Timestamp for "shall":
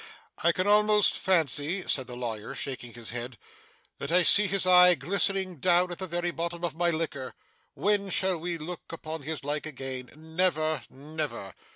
8.09-8.39